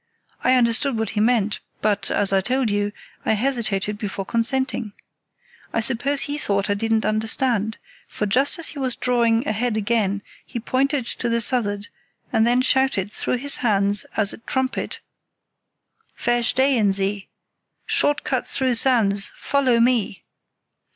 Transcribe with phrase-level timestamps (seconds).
[0.43, 2.91] I understood what he meant, but, as I told you,
[3.23, 4.93] I hesitated before consenting.
[5.73, 7.77] I suppose he thought I didn't understand,
[8.07, 11.89] for just as he was drawing ahead again he pointed to the suth'ard,
[12.33, 15.01] and then shouted through his hands as a trumpet
[16.17, 17.29] 'Verstehen Sie?
[17.85, 20.23] short cut through sands: follow me!